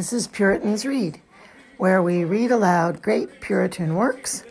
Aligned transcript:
Hi, 0.00 0.02
this 0.02 0.14
is 0.14 0.28
Puritans 0.28 0.86
Read, 0.86 1.20
where 1.76 2.02
we 2.02 2.24
read 2.24 2.50
aloud 2.50 3.02
great 3.02 3.42
Puritan 3.42 3.96
works, 3.96 4.44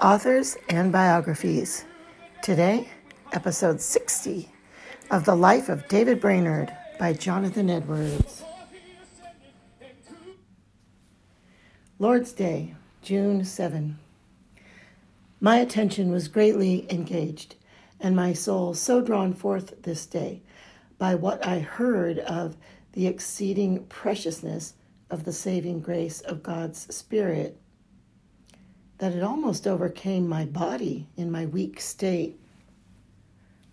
authors, 0.00 0.56
and 0.68 0.92
biographies. 0.92 1.84
Today, 2.40 2.88
episode 3.32 3.80
60 3.80 4.48
of 5.10 5.24
The 5.24 5.34
Life 5.34 5.68
of 5.68 5.88
David 5.88 6.20
Brainerd 6.20 6.72
by 7.00 7.14
Jonathan 7.14 7.68
Edwards. 7.68 8.44
Lord's 11.98 12.32
Day, 12.32 12.76
June 13.02 13.44
7. 13.44 13.98
My 15.40 15.56
attention 15.56 16.12
was 16.12 16.28
greatly 16.28 16.86
engaged, 16.88 17.56
and 17.98 18.14
my 18.14 18.32
soul 18.32 18.72
so 18.72 19.00
drawn 19.00 19.32
forth 19.32 19.82
this 19.82 20.06
day 20.06 20.42
by 20.96 21.16
what 21.16 21.44
I 21.44 21.58
heard 21.58 22.20
of 22.20 22.56
the 22.92 23.08
exceeding 23.08 23.84
preciousness 23.86 24.74
of 25.12 25.24
the 25.24 25.32
saving 25.32 25.80
grace 25.80 26.22
of 26.22 26.42
God's 26.42 26.92
Spirit 26.92 27.60
that 28.96 29.12
it 29.12 29.22
almost 29.22 29.66
overcame 29.66 30.28
my 30.28 30.44
body 30.46 31.08
in 31.16 31.30
my 31.30 31.44
weak 31.44 31.80
state. 31.80 32.40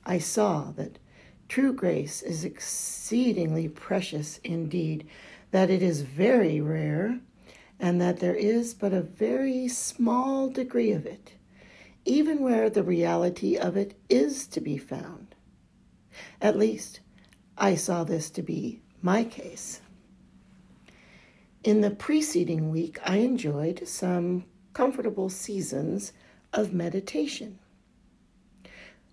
I 0.04 0.18
saw 0.18 0.72
that 0.72 1.00
true 1.48 1.72
grace 1.72 2.22
is 2.22 2.44
exceedingly 2.44 3.70
precious 3.70 4.40
indeed, 4.44 5.08
that 5.52 5.70
it 5.70 5.82
is 5.82 6.02
very 6.02 6.60
rare, 6.60 7.20
and 7.80 8.02
that 8.02 8.20
there 8.20 8.36
is 8.36 8.74
but 8.74 8.92
a 8.92 9.02
very 9.02 9.68
small 9.68 10.50
degree 10.50 10.92
of 10.92 11.06
it, 11.06 11.34
even 12.06 12.40
where 12.40 12.70
the 12.70 12.84
reality 12.84 13.56
of 13.56 13.78
it 13.78 13.98
is 14.10 14.46
to 14.48 14.60
be 14.60 14.78
found. 14.78 15.36
At 16.42 16.58
least, 16.58 17.00
I 17.58 17.76
saw 17.76 18.04
this 18.04 18.30
to 18.32 18.42
be 18.42 18.82
my 19.02 19.24
case. 19.24 19.80
In 21.64 21.82
the 21.82 21.92
preceding 21.92 22.70
week, 22.70 23.00
I 23.04 23.18
enjoyed 23.18 23.86
some 23.86 24.46
comfortable 24.74 25.30
seasons 25.30 26.14
of 26.54 26.74
meditation. 26.74 27.60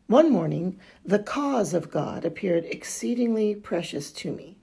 One 0.07 0.31
morning, 0.31 0.79
the 1.05 1.19
cause 1.19 1.75
of 1.75 1.91
God 1.91 2.25
appeared 2.25 2.65
exceedingly 2.67 3.57
precious 3.57 4.13
to 4.13 4.31
me. 4.31 4.59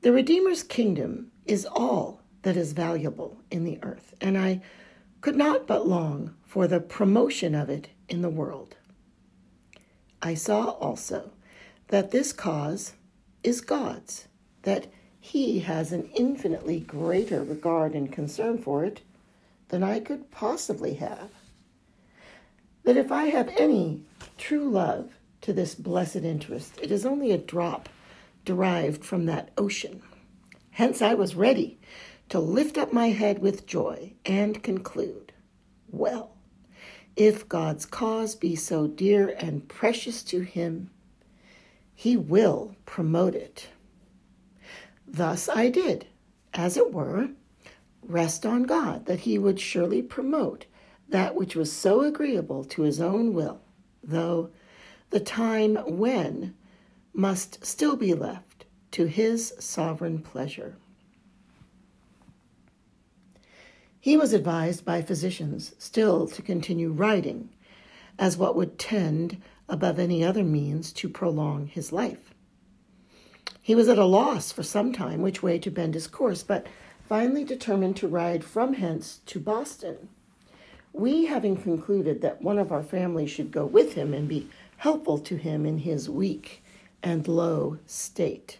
The 0.00 0.12
Redeemer's 0.12 0.62
kingdom 0.62 1.30
is 1.44 1.66
all 1.66 2.22
that 2.40 2.56
is 2.56 2.72
valuable 2.72 3.42
in 3.50 3.64
the 3.64 3.78
earth, 3.82 4.14
and 4.18 4.38
I 4.38 4.62
could 5.20 5.36
not 5.36 5.66
but 5.66 5.86
long 5.86 6.34
for 6.46 6.66
the 6.66 6.80
promotion 6.80 7.54
of 7.54 7.68
it 7.68 7.88
in 8.08 8.22
the 8.22 8.30
world. 8.30 8.76
I 10.22 10.32
saw 10.32 10.70
also 10.70 11.32
that 11.88 12.12
this 12.12 12.32
cause 12.32 12.94
is 13.42 13.60
God's, 13.60 14.28
that 14.62 14.86
He 15.26 15.60
has 15.60 15.90
an 15.90 16.10
infinitely 16.14 16.80
greater 16.80 17.42
regard 17.42 17.94
and 17.94 18.12
concern 18.12 18.58
for 18.58 18.84
it 18.84 19.00
than 19.68 19.82
I 19.82 19.98
could 19.98 20.30
possibly 20.30 20.94
have. 20.96 21.30
That 22.82 22.98
if 22.98 23.10
I 23.10 23.24
have 23.28 23.48
any 23.56 24.02
true 24.36 24.68
love 24.68 25.12
to 25.40 25.54
this 25.54 25.74
blessed 25.74 26.16
interest, 26.16 26.78
it 26.82 26.90
is 26.92 27.06
only 27.06 27.32
a 27.32 27.38
drop 27.38 27.88
derived 28.44 29.02
from 29.02 29.24
that 29.24 29.50
ocean. 29.56 30.02
Hence, 30.72 31.00
I 31.00 31.14
was 31.14 31.34
ready 31.34 31.78
to 32.28 32.38
lift 32.38 32.76
up 32.76 32.92
my 32.92 33.08
head 33.08 33.38
with 33.38 33.66
joy 33.66 34.12
and 34.26 34.62
conclude 34.62 35.32
Well, 35.90 36.32
if 37.16 37.48
God's 37.48 37.86
cause 37.86 38.34
be 38.34 38.54
so 38.56 38.86
dear 38.86 39.34
and 39.38 39.66
precious 39.68 40.22
to 40.24 40.42
Him, 40.42 40.90
he 41.94 42.14
will 42.14 42.76
promote 42.84 43.34
it. 43.34 43.68
Thus 45.06 45.48
I 45.48 45.68
did, 45.68 46.06
as 46.52 46.76
it 46.76 46.92
were, 46.92 47.30
rest 48.02 48.44
on 48.44 48.64
God 48.64 49.06
that 49.06 49.20
He 49.20 49.38
would 49.38 49.60
surely 49.60 50.02
promote 50.02 50.66
that 51.08 51.34
which 51.34 51.54
was 51.54 51.72
so 51.72 52.00
agreeable 52.00 52.64
to 52.64 52.82
His 52.82 53.00
own 53.00 53.34
will, 53.34 53.60
though 54.02 54.50
the 55.10 55.20
time 55.20 55.76
when 55.76 56.54
must 57.12 57.64
still 57.64 57.96
be 57.96 58.14
left 58.14 58.64
to 58.92 59.06
His 59.06 59.54
sovereign 59.58 60.20
pleasure. 60.20 60.76
He 64.04 64.18
was 64.18 64.34
advised 64.34 64.84
by 64.84 65.00
physicians 65.00 65.74
still 65.78 66.26
to 66.26 66.42
continue 66.42 66.90
riding, 66.90 67.48
as 68.18 68.36
what 68.36 68.54
would 68.54 68.78
tend 68.78 69.40
above 69.66 69.98
any 69.98 70.22
other 70.22 70.44
means 70.44 70.92
to 70.92 71.08
prolong 71.08 71.68
his 71.68 71.90
life. 71.90 72.33
He 73.64 73.74
was 73.74 73.88
at 73.88 73.96
a 73.96 74.04
loss 74.04 74.52
for 74.52 74.62
some 74.62 74.92
time 74.92 75.22
which 75.22 75.42
way 75.42 75.58
to 75.58 75.70
bend 75.70 75.94
his 75.94 76.06
course, 76.06 76.42
but 76.42 76.66
finally 77.08 77.44
determined 77.44 77.96
to 77.96 78.06
ride 78.06 78.44
from 78.44 78.74
hence 78.74 79.20
to 79.24 79.40
Boston. 79.40 80.10
We 80.92 81.24
having 81.24 81.56
concluded 81.56 82.20
that 82.20 82.42
one 82.42 82.58
of 82.58 82.70
our 82.70 82.82
family 82.82 83.26
should 83.26 83.50
go 83.50 83.64
with 83.64 83.94
him 83.94 84.12
and 84.12 84.28
be 84.28 84.50
helpful 84.76 85.18
to 85.20 85.36
him 85.36 85.64
in 85.64 85.78
his 85.78 86.10
weak 86.10 86.62
and 87.02 87.26
low 87.26 87.78
state. 87.86 88.58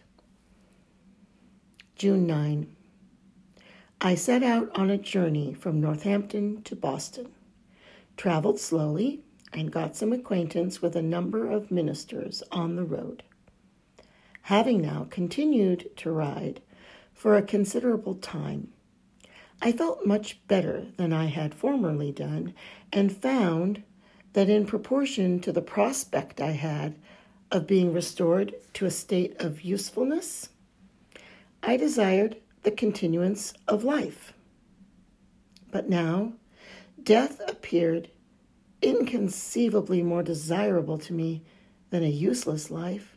June 1.97 2.27
9. 2.27 2.75
I 4.01 4.15
set 4.15 4.43
out 4.43 4.71
on 4.75 4.89
a 4.89 4.97
journey 4.97 5.53
from 5.53 5.83
Northampton 5.83 6.63
to 6.63 6.75
Boston, 6.75 7.31
traveled 8.17 8.59
slowly, 8.59 9.21
and 9.53 9.71
got 9.71 9.97
some 9.97 10.15
acquaintance 10.15 10.81
with 10.81 10.97
a 10.97 11.03
number 11.03 11.51
of 11.51 11.71
ministers 11.71 12.43
on 12.51 12.77
the 12.77 12.85
road. 12.85 13.23
Having 14.49 14.83
now 14.83 15.07
continued 15.09 15.97
to 15.97 16.11
ride 16.11 16.61
for 17.15 17.35
a 17.35 17.43
considerable 17.43 18.15
time, 18.15 18.69
I 19.63 19.73
felt 19.73 20.05
much 20.05 20.47
better 20.49 20.89
than 20.99 21.15
I 21.15 21.27
had 21.27 21.55
formerly 21.55 22.13
done, 22.13 22.53
and 22.93 23.17
found 23.17 23.83
that 24.35 24.51
in 24.51 24.67
proportion 24.67 25.41
to 25.41 25.51
the 25.51 25.63
prospect 25.63 26.43
I 26.43 26.51
had 26.51 26.97
of 27.51 27.67
being 27.67 27.95
restored 27.95 28.55
to 28.75 28.85
a 28.85 28.91
state 28.91 29.35
of 29.41 29.63
usefulness, 29.63 30.51
I 31.63 31.79
desired 31.79 32.37
the 32.65 32.71
continuance 32.71 33.55
of 33.67 33.83
life. 33.83 34.35
But 35.71 35.89
now 35.89 36.35
death 37.03 37.41
appeared 37.49 38.11
inconceivably 38.83 40.03
more 40.03 40.23
desirable 40.23 40.99
to 40.99 41.15
me 41.15 41.45
than 41.89 42.05
a 42.05 42.09
useless 42.09 42.71
life. 42.71 43.14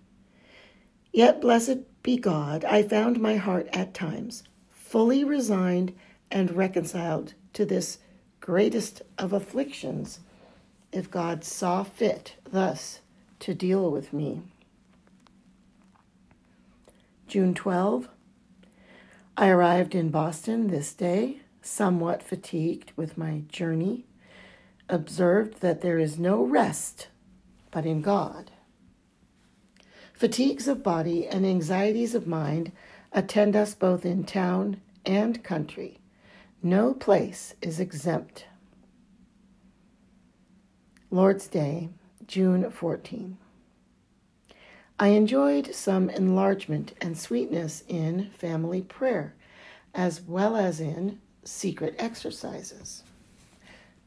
Yet, 1.11 1.41
blessed 1.41 1.79
be 2.03 2.17
God, 2.17 2.63
I 2.65 2.83
found 2.83 3.19
my 3.19 3.35
heart 3.35 3.67
at 3.73 3.93
times 3.93 4.43
fully 4.71 5.23
resigned 5.23 5.93
and 6.29 6.51
reconciled 6.51 7.33
to 7.53 7.65
this 7.65 7.99
greatest 8.39 9.01
of 9.17 9.33
afflictions, 9.33 10.19
if 10.91 11.11
God 11.11 11.43
saw 11.43 11.83
fit 11.83 12.35
thus 12.49 13.01
to 13.39 13.53
deal 13.53 13.91
with 13.91 14.13
me. 14.13 14.41
June 17.27 17.53
12. 17.53 18.07
I 19.35 19.49
arrived 19.49 19.93
in 19.93 20.09
Boston 20.09 20.67
this 20.67 20.93
day, 20.93 21.41
somewhat 21.61 22.23
fatigued 22.23 22.91
with 22.95 23.17
my 23.17 23.41
journey 23.49 24.05
observed 24.89 25.61
that 25.61 25.81
there 25.81 25.99
is 25.99 26.17
no 26.17 26.43
rest 26.43 27.07
but 27.71 27.85
in 27.85 28.01
God. 28.01 28.51
Fatigues 30.17 30.67
of 30.67 30.81
body 30.81 31.27
and 31.27 31.45
anxieties 31.45 32.15
of 32.15 32.25
mind 32.25 32.71
attend 33.11 33.55
us 33.55 33.75
both 33.75 34.03
in 34.03 34.23
town 34.23 34.81
and 35.05 35.43
country. 35.43 35.99
No 36.63 36.95
place 36.95 37.53
is 37.61 37.79
exempt. 37.79 38.47
Lord's 41.11 41.47
Day, 41.47 41.89
June 42.25 42.71
14. 42.71 43.37
I 44.99 45.09
enjoyed 45.09 45.75
some 45.75 46.09
enlargement 46.09 46.93
and 46.99 47.15
sweetness 47.15 47.83
in 47.87 48.31
family 48.31 48.81
prayer, 48.81 49.35
as 49.93 50.19
well 50.21 50.55
as 50.55 50.79
in 50.79 51.21
secret 51.43 51.93
exercises. 51.99 53.03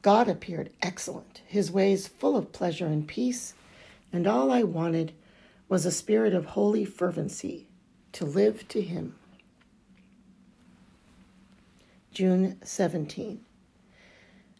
God 0.02 0.26
appeared 0.26 0.72
excellent, 0.82 1.42
his 1.46 1.70
ways 1.70 2.08
full 2.08 2.36
of 2.36 2.50
pleasure 2.50 2.86
and 2.86 3.06
peace, 3.06 3.54
and 4.12 4.26
all 4.26 4.50
I 4.50 4.64
wanted 4.64 5.12
was 5.70 5.86
a 5.86 5.90
spirit 5.90 6.34
of 6.34 6.44
holy 6.44 6.84
fervency 6.84 7.68
to 8.12 8.26
live 8.26 8.66
to 8.68 8.82
him. 8.82 9.14
June 12.12 12.58
17. 12.62 13.40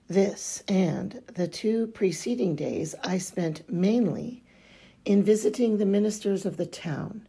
This 0.07 0.62
and 0.69 1.21
the 1.35 1.49
two 1.49 1.89
preceding 1.89 2.55
days 2.55 2.95
I 3.03 3.19
spent 3.19 3.69
mainly 3.69 4.45
in 5.05 5.25
visiting 5.25 5.79
the 5.79 5.85
ministers 5.85 6.47
of 6.47 6.57
the 6.57 6.67
town 6.67 7.27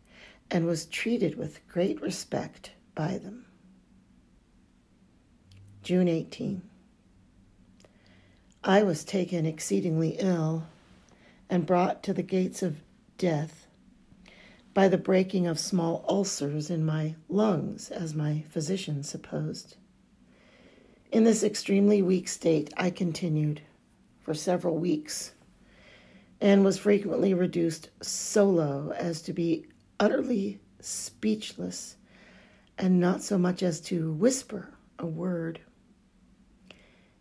and 0.51 0.65
was 0.65 0.85
treated 0.85 1.35
with 1.35 1.67
great 1.67 1.99
respect 2.01 2.71
by 2.93 3.17
them. 3.17 3.45
June 5.81 6.07
18. 6.07 6.61
I 8.63 8.83
was 8.83 9.03
taken 9.03 9.47
exceedingly 9.47 10.17
ill 10.19 10.67
and 11.49 11.65
brought 11.65 12.03
to 12.03 12.13
the 12.13 12.21
gates 12.21 12.61
of 12.61 12.81
death. 13.17 13.60
By 14.73 14.87
the 14.87 14.97
breaking 14.97 15.47
of 15.47 15.59
small 15.59 16.05
ulcers 16.07 16.69
in 16.69 16.85
my 16.85 17.15
lungs, 17.27 17.89
as 17.89 18.13
my 18.13 18.43
physician 18.49 19.03
supposed. 19.03 19.75
In 21.11 21.25
this 21.25 21.43
extremely 21.43 22.01
weak 22.01 22.29
state, 22.29 22.73
I 22.77 22.89
continued 22.89 23.61
for 24.21 24.33
several 24.33 24.77
weeks 24.77 25.33
and 26.39 26.63
was 26.63 26.77
frequently 26.77 27.33
reduced 27.33 27.89
so 28.01 28.49
low 28.49 28.93
as 28.95 29.21
to 29.23 29.33
be 29.33 29.67
utterly 29.99 30.59
speechless 30.79 31.97
and 32.77 32.99
not 32.99 33.21
so 33.21 33.37
much 33.37 33.61
as 33.61 33.81
to 33.81 34.11
whisper 34.13 34.73
a 34.97 35.05
word. 35.05 35.59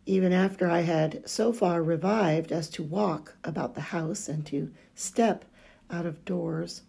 Even 0.07 0.33
after 0.33 0.71
I 0.71 0.81
had 0.81 1.29
so 1.29 1.53
far 1.53 1.83
revived 1.83 2.53
as 2.53 2.69
to 2.71 2.83
walk 2.83 3.37
about 3.45 3.75
the 3.75 3.81
house 3.81 4.29
and 4.29 4.47
to 4.47 4.73
step 4.95 5.45
out 5.91 6.07
of 6.07 6.25
doors, 6.25 6.83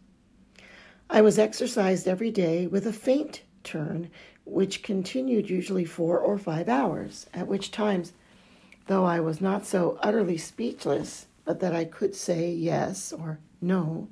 I 1.13 1.19
was 1.19 1.37
exercised 1.37 2.07
every 2.07 2.31
day 2.31 2.67
with 2.67 2.87
a 2.87 2.93
faint 2.93 3.41
turn, 3.65 4.09
which 4.45 4.81
continued 4.81 5.49
usually 5.49 5.83
four 5.83 6.17
or 6.17 6.37
five 6.37 6.69
hours, 6.69 7.27
at 7.33 7.49
which 7.49 7.69
times, 7.69 8.13
though 8.87 9.03
I 9.03 9.19
was 9.19 9.41
not 9.41 9.65
so 9.65 9.99
utterly 10.01 10.37
speechless, 10.37 11.27
but 11.43 11.59
that 11.59 11.75
I 11.75 11.83
could 11.83 12.15
say 12.15 12.49
yes 12.49 13.11
or 13.11 13.39
no, 13.59 14.07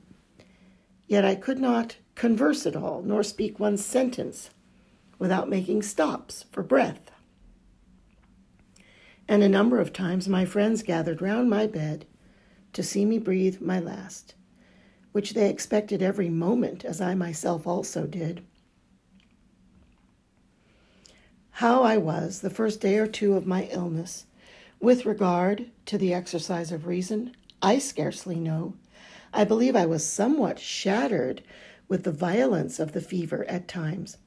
yet 1.08 1.24
I 1.24 1.36
could 1.36 1.60
not 1.60 1.96
converse 2.16 2.66
at 2.66 2.76
all, 2.76 3.02
nor 3.02 3.24
speak 3.24 3.62
one 3.62 3.78
sentence 3.78 4.50
without 5.18 5.50
making 5.50 5.84
stops 5.84 6.44
for 6.52 6.64
breath. 6.64 7.12
And 9.26 9.42
a 9.42 9.48
number 9.48 9.80
of 9.80 9.94
times 9.94 10.28
my 10.28 10.44
friends 10.44 10.84
gathered 10.84 11.22
round 11.22 11.50
my 11.50 11.66
bed 11.66 12.06
to 12.74 12.84
see 12.84 13.06
me 13.06 13.20
breathe 13.20 13.62
my 13.62 13.80
last, 13.80 14.36
which 15.12 15.34
they 15.34 15.50
expected 15.50 16.02
every 16.02 16.30
moment, 16.30 16.86
as 16.86 17.02
I 17.02 17.16
myself 17.16 17.66
also 17.66 18.06
did. 18.06 18.44
How 21.52 21.84
I 21.84 21.98
was 21.98 22.42
the 22.42 22.50
first 22.50 22.80
day 22.80 22.98
or 22.98 23.08
two 23.08 23.34
of 23.34 23.46
my 23.46 23.64
illness, 23.72 24.26
with 24.80 25.06
regard 25.06 25.72
to 25.88 25.98
the 25.98 26.14
exercise 26.14 26.72
of 26.72 26.88
reason, 26.88 27.36
I 27.62 27.80
scarcely 27.80 28.36
know. 28.36 28.76
I 29.34 29.44
believe 29.44 29.76
I 29.76 29.86
was 29.86 30.06
somewhat 30.06 30.60
shattered 30.60 31.44
with 31.88 32.04
the 32.04 32.12
violence 32.12 32.80
of 32.80 32.94
the 32.94 33.02
fever 33.02 33.46
at 33.50 33.68
times 33.68 34.18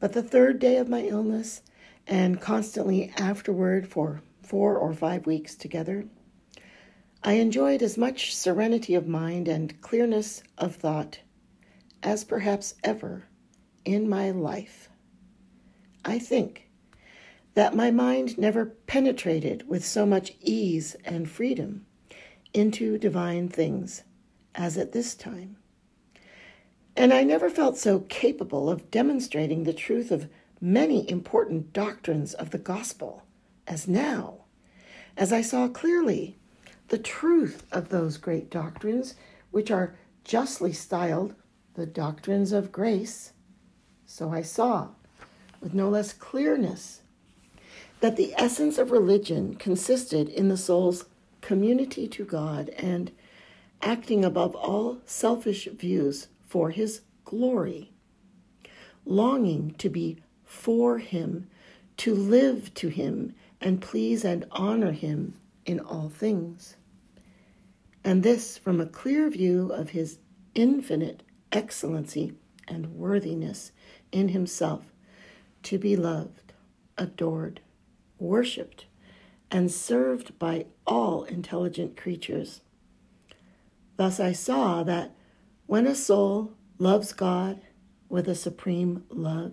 but 0.00 0.12
the 0.12 0.22
third 0.22 0.58
day 0.58 0.76
of 0.76 0.88
my 0.88 1.02
illness, 1.02 1.62
and 2.06 2.40
constantly 2.40 3.12
afterward 3.16 3.88
for 3.88 4.22
four 4.42 4.76
or 4.76 4.94
five 4.94 5.26
weeks 5.26 5.54
together, 5.54 6.04
I 7.28 7.32
enjoyed 7.32 7.82
as 7.82 7.98
much 7.98 8.34
serenity 8.34 8.94
of 8.94 9.06
mind 9.06 9.48
and 9.48 9.78
clearness 9.82 10.42
of 10.56 10.76
thought 10.76 11.18
as 12.02 12.24
perhaps 12.24 12.76
ever 12.82 13.26
in 13.84 14.08
my 14.08 14.30
life. 14.30 14.88
I 16.06 16.20
think 16.20 16.70
that 17.52 17.76
my 17.76 17.90
mind 17.90 18.38
never 18.38 18.64
penetrated 18.64 19.68
with 19.68 19.84
so 19.84 20.06
much 20.06 20.36
ease 20.40 20.96
and 21.04 21.28
freedom 21.28 21.84
into 22.54 22.96
divine 22.96 23.50
things 23.50 24.04
as 24.54 24.78
at 24.78 24.92
this 24.92 25.14
time. 25.14 25.58
And 26.96 27.12
I 27.12 27.24
never 27.24 27.50
felt 27.50 27.76
so 27.76 28.00
capable 28.08 28.70
of 28.70 28.90
demonstrating 28.90 29.64
the 29.64 29.74
truth 29.74 30.10
of 30.10 30.30
many 30.62 31.06
important 31.10 31.74
doctrines 31.74 32.32
of 32.32 32.52
the 32.52 32.58
gospel 32.58 33.24
as 33.66 33.86
now, 33.86 34.44
as 35.14 35.30
I 35.30 35.42
saw 35.42 35.68
clearly 35.68 36.38
the 36.88 36.98
truth 36.98 37.66
of 37.70 37.88
those 37.88 38.16
great 38.16 38.50
doctrines, 38.50 39.14
which 39.50 39.70
are 39.70 39.96
justly 40.24 40.72
styled 40.72 41.34
the 41.74 41.86
doctrines 41.86 42.52
of 42.52 42.72
grace. 42.72 43.32
So 44.06 44.30
I 44.30 44.42
saw, 44.42 44.88
with 45.60 45.74
no 45.74 45.88
less 45.88 46.12
clearness, 46.12 47.02
that 48.00 48.16
the 48.16 48.34
essence 48.36 48.78
of 48.78 48.90
religion 48.90 49.54
consisted 49.54 50.28
in 50.28 50.48
the 50.48 50.56
soul's 50.56 51.06
community 51.40 52.08
to 52.08 52.24
God 52.24 52.70
and 52.70 53.10
acting 53.82 54.24
above 54.24 54.54
all 54.54 54.98
selfish 55.04 55.66
views 55.66 56.28
for 56.46 56.70
his 56.70 57.02
glory, 57.24 57.92
longing 59.04 59.74
to 59.78 59.88
be 59.88 60.22
for 60.44 60.98
him, 60.98 61.48
to 61.98 62.14
live 62.14 62.72
to 62.74 62.88
him, 62.88 63.34
and 63.60 63.82
please 63.82 64.24
and 64.24 64.46
honor 64.50 64.92
him 64.92 65.34
in 65.66 65.78
all 65.80 66.08
things. 66.08 66.76
And 68.08 68.22
this 68.22 68.56
from 68.56 68.80
a 68.80 68.86
clear 68.86 69.28
view 69.28 69.70
of 69.70 69.90
his 69.90 70.18
infinite 70.54 71.22
excellency 71.52 72.32
and 72.66 72.94
worthiness 72.94 73.70
in 74.10 74.28
himself 74.28 74.94
to 75.64 75.78
be 75.78 75.94
loved, 75.94 76.54
adored, 76.96 77.60
worshiped, 78.18 78.86
and 79.50 79.70
served 79.70 80.38
by 80.38 80.64
all 80.86 81.24
intelligent 81.24 81.98
creatures. 81.98 82.62
Thus 83.98 84.18
I 84.18 84.32
saw 84.32 84.82
that 84.84 85.14
when 85.66 85.86
a 85.86 85.94
soul 85.94 86.54
loves 86.78 87.12
God 87.12 87.60
with 88.08 88.26
a 88.26 88.34
supreme 88.34 89.04
love, 89.10 89.52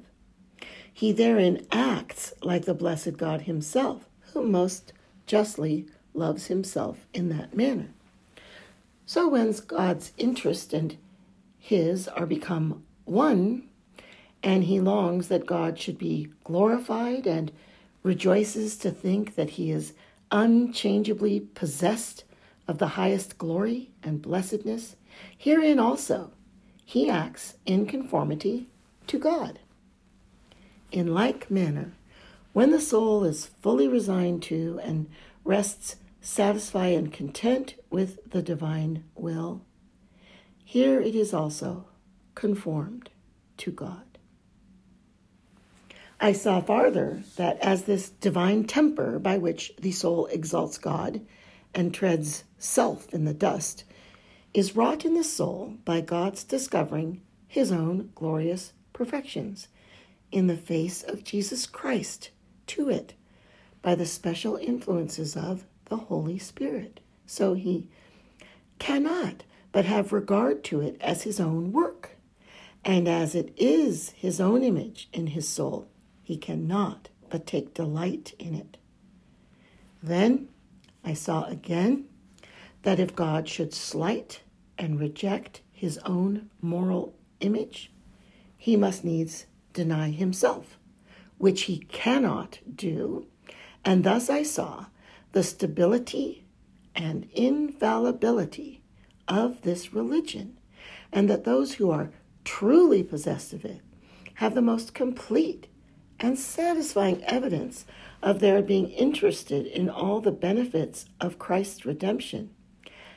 he 0.93 1.11
therein 1.11 1.67
acts 1.73 2.33
like 2.41 2.63
the 2.63 2.73
blessed 2.73 3.17
God 3.17 3.41
himself, 3.41 4.07
who 4.31 4.47
most 4.47 4.93
justly 5.27 5.87
loves 6.13 6.45
himself 6.45 7.05
in 7.13 7.27
that 7.27 7.53
manner. 7.53 7.89
So 9.05 9.27
when 9.27 9.53
God's 9.67 10.11
interest 10.17 10.73
and 10.73 10.97
his 11.57 12.07
are 12.07 12.25
become 12.25 12.83
one, 13.05 13.69
and 14.43 14.63
he 14.63 14.79
longs 14.79 15.27
that 15.27 15.45
God 15.45 15.79
should 15.79 15.97
be 15.97 16.29
glorified 16.43 17.25
and 17.25 17.51
rejoices 18.03 18.77
to 18.77 18.91
think 18.91 19.35
that 19.35 19.51
he 19.51 19.71
is 19.71 19.93
unchangeably 20.31 21.39
possessed 21.39 22.23
of 22.67 22.77
the 22.77 22.89
highest 22.89 23.37
glory 23.37 23.91
and 24.03 24.21
blessedness, 24.21 24.95
Herein 25.37 25.79
also 25.79 26.31
he 26.83 27.09
acts 27.09 27.55
in 27.65 27.85
conformity 27.85 28.67
to 29.07 29.17
God. 29.17 29.59
In 30.91 31.13
like 31.13 31.49
manner, 31.49 31.93
when 32.53 32.71
the 32.71 32.79
soul 32.79 33.23
is 33.23 33.47
fully 33.47 33.87
resigned 33.87 34.43
to 34.43 34.79
and 34.83 35.09
rests 35.43 35.97
satisfied 36.25 36.93
and 36.93 37.13
content 37.13 37.75
with 37.91 38.31
the 38.31 38.41
divine 38.41 39.03
will, 39.13 39.61
here 40.63 40.99
it 40.99 41.13
is 41.13 41.33
also 41.33 41.85
conformed 42.33 43.11
to 43.57 43.69
God. 43.71 44.17
I 46.19 46.31
saw 46.31 46.61
farther 46.61 47.21
that 47.35 47.59
as 47.59 47.83
this 47.83 48.09
divine 48.09 48.63
temper 48.63 49.19
by 49.19 49.37
which 49.37 49.73
the 49.79 49.91
soul 49.91 50.25
exalts 50.27 50.79
God 50.79 51.21
and 51.75 51.93
treads 51.93 52.43
self 52.57 53.13
in 53.13 53.25
the 53.25 53.33
dust 53.33 53.83
is 54.51 54.75
wrought 54.75 55.05
in 55.05 55.13
the 55.13 55.23
soul 55.23 55.75
by 55.85 56.01
God's 56.01 56.43
discovering 56.43 57.21
his 57.47 57.71
own 57.71 58.09
glorious 58.15 58.73
perfections 58.93 59.67
in 60.31 60.47
the 60.47 60.57
face 60.57 61.03
of 61.03 61.23
Jesus 61.23 61.67
Christ 61.67 62.31
to 62.67 62.89
it 62.89 63.13
by 63.83 63.93
the 63.93 64.07
special 64.07 64.55
influences 64.55 65.37
of 65.37 65.65
the 65.85 65.97
Holy 65.97 66.37
Spirit. 66.37 66.99
So 67.25 67.53
he 67.53 67.87
cannot 68.79 69.43
but 69.71 69.85
have 69.85 70.13
regard 70.13 70.63
to 70.65 70.81
it 70.81 70.97
as 71.01 71.23
his 71.23 71.39
own 71.39 71.71
work. 71.71 72.11
And 72.83 73.07
as 73.07 73.35
it 73.35 73.53
is 73.57 74.11
his 74.11 74.39
own 74.39 74.63
image 74.63 75.09
in 75.11 75.27
his 75.27 75.47
soul, 75.47 75.87
he 76.23 76.37
cannot 76.37 77.09
but 77.29 77.45
take 77.45 77.73
delight 77.73 78.33
in 78.39 78.53
it. 78.53 78.77
Then 80.01 80.49
I 81.03 81.13
saw 81.13 81.45
again 81.45 82.05
that 82.83 82.99
if 82.99 83.15
God 83.15 83.49
should 83.49 83.73
slight 83.73 84.41
and 84.77 84.99
reject 84.99 85.61
his 85.71 85.97
own 85.99 86.49
moral 86.61 87.15
image, 87.39 87.91
he 88.57 88.75
must 88.77 89.03
needs 89.03 89.45
deny 89.73 90.11
himself, 90.11 90.77
which 91.37 91.63
he 91.63 91.79
cannot 91.79 92.59
do. 92.75 93.27
And 93.83 94.03
thus 94.03 94.29
I 94.29 94.43
saw 94.43 94.85
the 95.35 95.43
stability 95.43 96.45
and 96.95 97.27
infallibility 97.33 98.81
of 99.27 99.61
this 99.63 99.93
religion, 99.93 100.57
and 101.11 101.29
that 101.29 101.43
those 101.43 101.73
who 101.73 101.91
are 101.91 102.09
truly 102.45 103.03
possessed 103.03 103.51
of 103.51 103.65
it 103.65 103.81
have 104.35 104.55
the 104.55 104.61
most 104.61 104.93
complete 104.93 105.67
and 106.21 106.39
satisfying 106.39 107.21
evidence 107.25 107.85
of 108.23 108.39
their 108.39 108.61
being 108.61 108.89
interested 108.91 109.65
in 109.65 109.89
all 109.89 110.21
the 110.21 110.31
benefits 110.31 111.03
of 111.19 111.37
Christ's 111.37 111.85
redemption, 111.85 112.51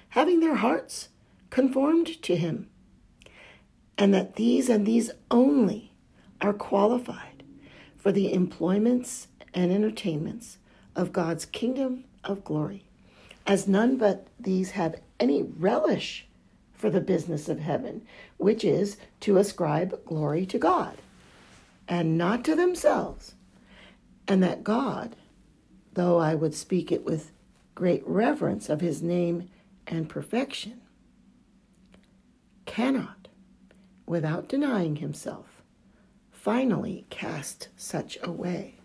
having 0.08 0.40
their 0.40 0.56
hearts 0.56 1.10
conformed 1.50 2.20
to 2.24 2.34
him, 2.34 2.68
and 3.96 4.12
that 4.12 4.34
these 4.34 4.68
and 4.68 4.84
these 4.84 5.12
only 5.30 5.92
are 6.40 6.52
qualified 6.52 7.44
for 7.96 8.10
the 8.10 8.32
employments 8.32 9.28
and 9.54 9.70
entertainments 9.70 10.58
of 10.96 11.12
God's 11.12 11.46
kingdom 11.46 12.02
of 12.24 12.44
glory, 12.44 12.84
as 13.46 13.68
none 13.68 13.96
but 13.96 14.26
these 14.38 14.72
have 14.72 15.00
any 15.18 15.42
relish 15.42 16.26
for 16.72 16.90
the 16.90 17.00
business 17.00 17.48
of 17.48 17.58
heaven, 17.58 18.02
which 18.36 18.64
is 18.64 18.96
to 19.20 19.36
ascribe 19.36 20.04
glory 20.04 20.46
to 20.46 20.58
God 20.58 20.96
and 21.88 22.18
not 22.18 22.44
to 22.44 22.54
themselves, 22.54 23.34
and 24.28 24.42
that 24.42 24.62
God, 24.62 25.16
though 25.94 26.18
I 26.18 26.34
would 26.34 26.54
speak 26.54 26.92
it 26.92 27.04
with 27.04 27.32
great 27.74 28.06
reverence 28.06 28.68
of 28.68 28.80
his 28.80 29.02
name 29.02 29.48
and 29.86 30.08
perfection, 30.08 30.80
cannot, 32.66 33.28
without 34.06 34.48
denying 34.48 34.96
himself, 34.96 35.62
finally 36.30 37.06
cast 37.10 37.68
such 37.76 38.18
away. 38.22 38.77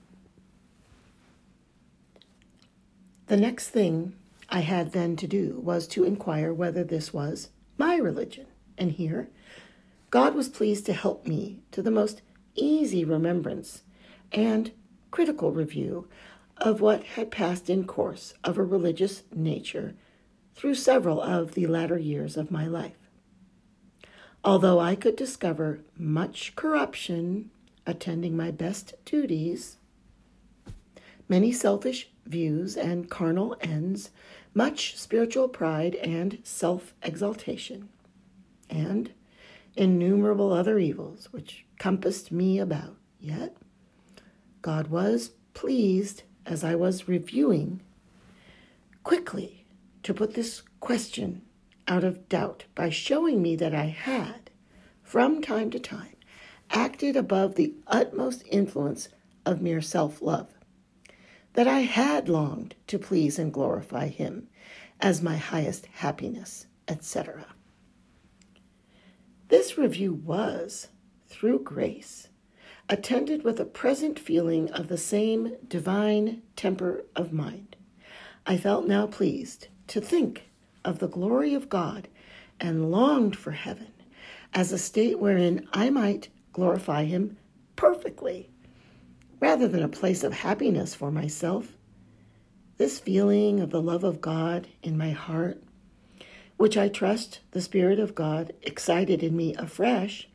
The 3.34 3.40
next 3.40 3.70
thing 3.70 4.14
I 4.48 4.60
had 4.60 4.92
then 4.92 5.16
to 5.16 5.26
do 5.26 5.60
was 5.60 5.88
to 5.88 6.04
inquire 6.04 6.54
whether 6.54 6.84
this 6.84 7.12
was 7.12 7.50
my 7.80 7.96
religion. 7.96 8.46
And 8.78 8.92
here, 8.92 9.32
God 10.12 10.36
was 10.36 10.48
pleased 10.48 10.86
to 10.86 10.94
help 10.94 11.26
me 11.26 11.64
to 11.72 11.82
the 11.82 11.90
most 11.90 12.22
easy 12.54 13.04
remembrance 13.04 13.82
and 14.32 14.72
critical 15.10 15.52
review 15.52 16.08
of 16.58 16.80
what 16.80 17.04
had 17.04 17.32
passed 17.32 17.72
in 17.72 17.86
course 17.86 18.36
of 18.44 18.60
a 18.60 18.64
religious 18.64 19.24
nature 19.34 19.96
through 20.54 20.76
several 20.76 21.20
of 21.20 21.56
the 21.56 21.66
latter 21.66 21.98
years 21.98 22.38
of 22.38 22.52
my 22.52 22.68
life. 22.68 23.10
Although 24.44 24.80
I 24.80 24.94
could 24.94 25.16
discover 25.16 25.80
much 25.98 26.56
corruption 26.56 27.50
attending 27.88 28.38
my 28.38 28.52
best 28.52 28.94
duties, 29.06 29.78
many 31.34 31.52
selfish 31.52 32.10
views 32.28 32.78
and 32.78 33.10
carnal 33.10 33.58
ends, 33.60 34.12
much 34.54 34.96
spiritual 34.96 35.48
pride 35.48 35.96
and 35.96 36.38
self 36.44 36.94
exaltation, 37.02 37.90
and 38.70 39.12
innumerable 39.76 40.54
other 40.54 40.78
evils 40.78 41.30
which 41.32 41.66
compassed 41.80 42.32
me 42.32 42.60
about. 42.60 42.98
Yet, 43.20 43.58
God 44.62 44.90
was 44.90 45.32
pleased 45.56 46.22
as 46.46 46.64
I 46.64 46.76
was 46.76 47.08
reviewing 47.08 47.82
quickly 49.04 49.66
to 50.04 50.14
put 50.14 50.36
this 50.36 50.62
question 50.82 51.42
out 51.88 52.04
of 52.04 52.30
doubt 52.30 52.66
by 52.76 52.92
showing 52.92 53.42
me 53.42 53.56
that 53.56 53.74
I 53.74 53.86
had, 53.86 54.52
from 55.02 55.42
time 55.42 55.72
to 55.72 55.80
time, 55.80 56.16
acted 56.70 57.16
above 57.16 57.56
the 57.56 57.74
utmost 57.88 58.44
influence 58.52 59.10
of 59.48 59.64
mere 59.64 59.82
self 59.82 60.22
love 60.22 60.54
that 61.54 61.68
I 61.68 61.82
had 61.82 62.30
longed 62.30 62.76
to 62.88 63.00
please 63.00 63.38
and 63.38 63.54
glorify 63.54 64.08
him 64.08 64.48
as 65.00 65.22
my 65.22 65.38
highest 65.38 65.86
happiness, 65.88 66.68
etc. 66.88 67.46
This 69.50 69.78
review 69.78 70.14
was, 70.14 70.88
through 71.28 71.60
grace, 71.60 72.30
attended 72.90 73.44
with 73.44 73.60
a 73.60 73.66
present 73.66 74.18
feeling 74.20 74.72
of 74.72 74.88
the 74.88 74.98
same 74.98 75.56
divine 75.68 76.42
temper 76.56 77.06
of 77.16 77.32
mind. 77.32 77.76
I 78.46 78.58
felt 78.58 78.88
now 78.88 79.08
pleased 79.08 79.68
to 79.88 80.02
think 80.02 80.50
of 80.84 81.00
the 81.00 81.08
glory 81.08 81.54
of 81.54 81.70
God 81.70 82.08
and 82.60 82.92
longed 82.92 83.36
for 83.36 83.52
heaven 83.52 83.94
as 84.54 84.72
a 84.72 84.78
state 84.78 85.20
wherein 85.20 85.68
I 85.72 85.90
might 85.90 86.30
glorify 86.52 87.06
Him 87.06 87.38
perfectly 87.76 88.50
rather 89.44 89.68
than 89.68 89.84
a 89.84 89.90
place 89.90 90.24
of 90.24 90.32
happiness 90.32 90.96
for 90.96 91.12
myself. 91.12 91.74
This 92.78 92.98
feeling 92.98 93.60
of 93.60 93.72
the 93.72 93.82
love 93.82 94.06
of 94.06 94.22
God 94.22 94.70
in 94.82 94.98
my 94.98 95.12
heart, 95.12 95.62
which 96.56 96.78
I 96.78 96.88
trust 96.88 97.42
the 97.52 97.60
Spirit 97.60 98.00
of 98.00 98.16
God 98.16 98.54
excited 98.62 99.22
in 99.22 99.36
me 99.36 99.54
afresh, 99.56 100.30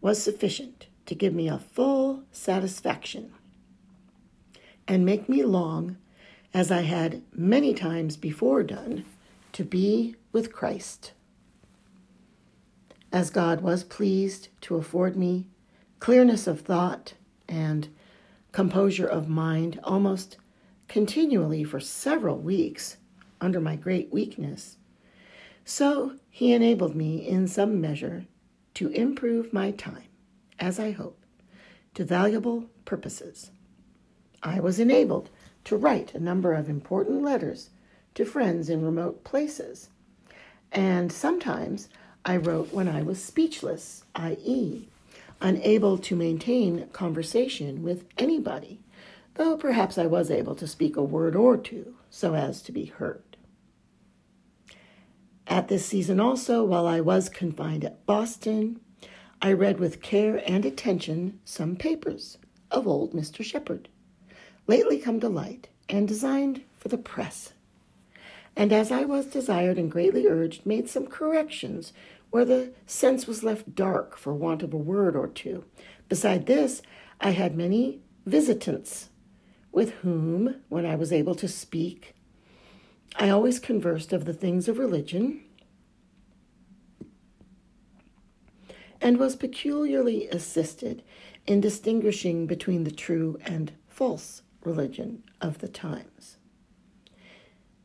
was 0.00 0.22
sufficient 0.22 0.86
to 1.06 1.16
give 1.16 1.34
me 1.34 1.48
a 1.48 1.58
full 1.58 2.22
satisfaction 2.30 3.32
and 4.86 5.04
make 5.04 5.28
me 5.28 5.42
long, 5.42 5.96
as 6.54 6.70
I 6.70 6.82
had 6.82 7.22
many 7.32 7.74
times 7.74 8.16
before 8.16 8.62
done, 8.62 9.06
to 9.54 9.64
be 9.64 10.14
with 10.30 10.52
Christ. 10.52 11.14
As 13.10 13.30
God 13.30 13.60
was 13.60 13.82
pleased 13.82 14.50
to 14.60 14.76
afford 14.76 15.16
me 15.16 15.48
clearness 15.98 16.46
of 16.46 16.60
thought 16.60 17.14
and 17.48 17.88
composure 18.52 19.06
of 19.06 19.28
mind 19.28 19.80
almost 19.84 20.36
continually 20.88 21.64
for 21.64 21.80
several 21.80 22.38
weeks 22.38 22.96
under 23.40 23.60
my 23.60 23.76
great 23.76 24.12
weakness. 24.12 24.76
So 25.64 26.14
he 26.30 26.52
enabled 26.52 26.96
me 26.96 27.26
in 27.26 27.46
some 27.46 27.80
measure 27.80 28.24
to 28.74 28.88
improve 28.88 29.52
my 29.52 29.70
time, 29.70 30.08
as 30.58 30.78
I 30.78 30.92
hope, 30.92 31.20
to 31.94 32.04
valuable 32.04 32.70
purposes. 32.84 33.50
I 34.42 34.60
was 34.60 34.78
enabled 34.78 35.30
to 35.64 35.76
write 35.76 36.14
a 36.14 36.20
number 36.20 36.54
of 36.54 36.68
important 36.68 37.22
letters 37.22 37.70
to 38.14 38.24
friends 38.24 38.70
in 38.70 38.84
remote 38.84 39.24
places, 39.24 39.90
and 40.72 41.12
sometimes 41.12 41.88
I 42.24 42.36
wrote 42.36 42.72
when 42.72 42.88
I 42.88 43.02
was 43.02 43.22
speechless, 43.22 44.04
i.e., 44.14 44.88
unable 45.40 45.98
to 45.98 46.16
maintain 46.16 46.88
conversation 46.88 47.82
with 47.82 48.04
anybody, 48.16 48.80
though 49.34 49.56
perhaps 49.56 49.98
I 49.98 50.06
was 50.06 50.30
able 50.30 50.54
to 50.56 50.66
speak 50.66 50.96
a 50.96 51.02
word 51.02 51.36
or 51.36 51.56
two 51.56 51.94
so 52.10 52.34
as 52.34 52.62
to 52.62 52.72
be 52.72 52.86
heard. 52.86 53.22
At 55.46 55.68
this 55.68 55.86
season 55.86 56.20
also, 56.20 56.64
while 56.64 56.86
I 56.86 57.00
was 57.00 57.28
confined 57.28 57.84
at 57.84 58.04
Boston, 58.04 58.80
I 59.40 59.52
read 59.52 59.78
with 59.78 60.02
care 60.02 60.42
and 60.46 60.66
attention 60.66 61.40
some 61.44 61.76
papers 61.76 62.38
of 62.70 62.86
old 62.86 63.12
Mr. 63.12 63.44
Shepard, 63.44 63.88
lately 64.66 64.98
come 64.98 65.20
to 65.20 65.28
light 65.28 65.68
and 65.88 66.06
designed 66.06 66.62
for 66.76 66.88
the 66.88 66.98
press. 66.98 67.52
And 68.56 68.72
as 68.72 68.90
I 68.90 69.04
was 69.04 69.26
desired 69.26 69.78
and 69.78 69.90
greatly 69.90 70.26
urged, 70.26 70.66
made 70.66 70.88
some 70.88 71.06
corrections 71.06 71.92
where 72.30 72.44
the 72.44 72.72
sense 72.86 73.26
was 73.26 73.42
left 73.42 73.74
dark 73.74 74.16
for 74.16 74.34
want 74.34 74.62
of 74.62 74.72
a 74.72 74.78
word 74.78 75.16
or 75.16 75.28
two. 75.28 75.64
Beside 76.08 76.46
this, 76.46 76.82
I 77.20 77.30
had 77.30 77.56
many 77.56 78.00
visitants 78.26 79.08
with 79.72 79.90
whom, 79.96 80.56
when 80.68 80.86
I 80.86 80.94
was 80.94 81.12
able 81.12 81.34
to 81.36 81.48
speak, 81.48 82.14
I 83.16 83.30
always 83.30 83.58
conversed 83.58 84.12
of 84.12 84.24
the 84.24 84.34
things 84.34 84.68
of 84.68 84.78
religion 84.78 85.42
and 89.00 89.18
was 89.18 89.36
peculiarly 89.36 90.28
assisted 90.28 91.02
in 91.46 91.60
distinguishing 91.60 92.46
between 92.46 92.84
the 92.84 92.90
true 92.90 93.38
and 93.44 93.72
false 93.88 94.42
religion 94.64 95.22
of 95.40 95.58
the 95.58 95.68
times. 95.68 96.36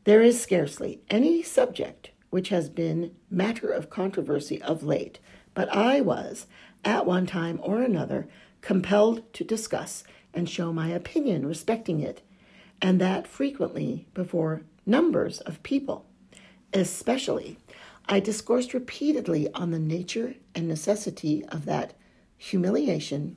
There 0.04 0.22
is 0.22 0.40
scarcely 0.40 1.00
any 1.08 1.42
subject 1.42 2.10
which 2.34 2.48
has 2.48 2.68
been 2.68 3.14
matter 3.30 3.70
of 3.70 3.88
controversy 3.88 4.60
of 4.62 4.82
late, 4.82 5.20
but 5.54 5.68
I 5.72 6.00
was, 6.00 6.48
at 6.84 7.06
one 7.06 7.26
time 7.26 7.60
or 7.62 7.80
another, 7.80 8.26
compelled 8.60 9.32
to 9.34 9.44
discuss 9.44 10.02
and 10.34 10.50
show 10.50 10.72
my 10.72 10.88
opinion 10.88 11.46
respecting 11.46 12.00
it, 12.00 12.22
and 12.82 13.00
that 13.00 13.28
frequently 13.28 14.08
before 14.14 14.62
numbers 14.84 15.38
of 15.42 15.62
people. 15.62 16.06
Especially, 16.72 17.56
I 18.06 18.18
discoursed 18.18 18.74
repeatedly 18.74 19.48
on 19.52 19.70
the 19.70 19.78
nature 19.78 20.34
and 20.56 20.66
necessity 20.66 21.44
of 21.44 21.66
that 21.66 21.94
humiliation, 22.36 23.36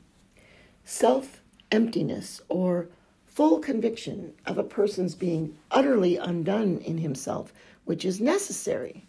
self 0.83 1.43
emptiness, 1.71 2.41
or 2.49 2.89
full 3.27 3.59
conviction 3.59 4.33
of 4.47 4.57
a 4.57 4.63
person's 4.63 5.13
being 5.13 5.55
utterly 5.69 6.17
undone 6.17 6.79
in 6.79 6.97
himself 6.97 7.53
which 7.87 8.03
is 8.03 8.19
necessary 8.19 9.07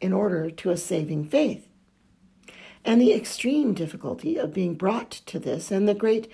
in 0.00 0.12
order 0.12 0.50
to 0.50 0.70
a 0.70 0.76
saving 0.76 1.24
faith. 1.24 1.68
And 2.84 3.00
the 3.00 3.12
extreme 3.12 3.74
difficulty 3.74 4.36
of 4.36 4.54
being 4.54 4.74
brought 4.74 5.10
to 5.10 5.38
this, 5.38 5.70
and 5.70 5.88
the 5.88 5.94
great 5.94 6.30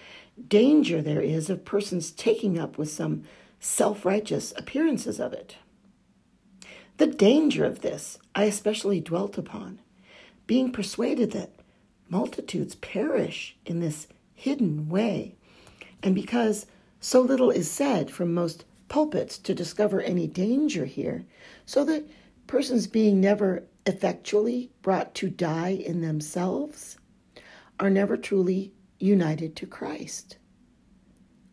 danger 0.48 1.02
there 1.02 1.20
is 1.20 1.50
of 1.50 1.64
persons 1.64 2.10
taking 2.10 2.58
up 2.58 2.78
with 2.78 2.90
some 2.90 3.24
self 3.58 4.04
righteous 4.04 4.52
appearances 4.56 5.18
of 5.18 5.32
it. 5.32 5.56
The 6.98 7.06
danger 7.06 7.64
of 7.64 7.80
this 7.80 8.18
I 8.34 8.44
especially 8.44 9.00
dwelt 9.00 9.38
upon, 9.38 9.80
being 10.46 10.70
persuaded 10.72 11.32
that 11.32 11.52
multitudes 12.08 12.74
perish 12.76 13.56
in 13.64 13.80
this 13.80 14.06
hidden 14.34 14.88
way, 14.88 15.34
and 16.02 16.14
because 16.14 16.66
so 17.00 17.20
little 17.20 17.50
is 17.50 17.70
said 17.70 18.10
from 18.10 18.34
most 18.34 18.64
pulpits 18.88 19.38
to 19.38 19.54
discover 19.54 20.02
any 20.02 20.26
danger 20.26 20.84
here, 20.84 21.24
so 21.66 21.84
that 21.84 22.08
persons 22.46 22.86
being 22.86 23.20
never 23.20 23.64
effectually 23.86 24.70
brought 24.82 25.14
to 25.14 25.28
die 25.28 25.70
in 25.70 26.00
themselves 26.00 26.96
are 27.80 27.90
never 27.90 28.16
truly 28.16 28.72
united 28.98 29.56
to 29.56 29.66
Christ, 29.66 30.38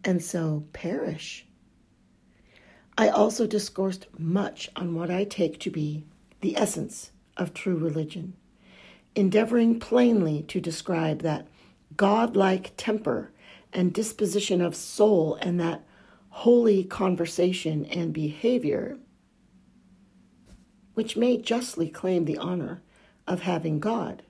and 0.03 0.21
so 0.21 0.65
perish. 0.73 1.45
I 2.97 3.09
also 3.09 3.47
discoursed 3.47 4.07
much 4.17 4.69
on 4.75 4.93
what 4.93 5.09
I 5.09 5.23
take 5.23 5.59
to 5.59 5.71
be 5.71 6.05
the 6.41 6.57
essence 6.57 7.11
of 7.37 7.53
true 7.53 7.77
religion, 7.77 8.33
endeavoring 9.15 9.79
plainly 9.79 10.43
to 10.43 10.59
describe 10.61 11.21
that 11.21 11.47
godlike 11.95 12.73
temper 12.77 13.31
and 13.73 13.93
disposition 13.93 14.61
of 14.61 14.75
soul 14.75 15.35
and 15.41 15.59
that 15.59 15.83
holy 16.29 16.83
conversation 16.83 17.85
and 17.85 18.13
behavior, 18.13 18.97
which 20.99 21.15
may 21.15 21.37
justly 21.37 21.87
claim 21.87 22.25
the 22.25 22.37
honor 22.39 22.81
of 23.25 23.43
having 23.43 23.79
God 23.79 24.21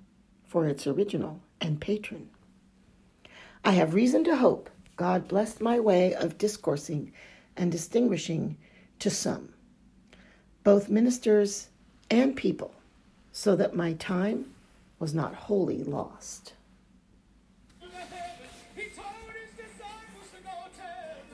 for 0.46 0.68
its 0.68 0.86
original 0.86 1.42
and 1.60 1.82
patron. 1.82 2.30
I 3.66 3.72
have 3.72 3.96
reason 3.96 4.24
to 4.26 4.36
hope 4.36 4.70
God 4.96 5.28
blessed 5.28 5.62
my 5.62 5.80
way 5.80 6.14
of 6.14 6.38
discoursing 6.38 7.12
and 7.58 7.72
distinguishing 7.72 8.56
to 9.00 9.10
some, 9.10 9.50
both 10.64 10.92
ministers 10.92 11.70
and 12.12 12.36
people, 12.36 12.76
so 13.32 13.56
that 13.56 13.74
my 13.74 13.94
time 13.94 14.54
was 15.00 15.16
not 15.16 15.34
wholly 15.34 15.84
lost. 15.84 16.54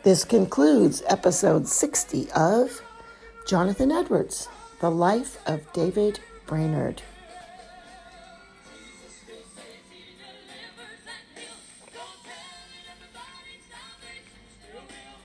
This 0.04 0.24
concludes 0.24 1.04
episode 1.08 1.68
60 1.68 2.32
of 2.32 2.82
Jonathan 3.46 3.92
Edwards, 3.92 4.48
The 4.82 4.91
Life 4.91 5.38
of 5.48 5.72
David 5.72 6.20
Brainerd. 6.46 7.01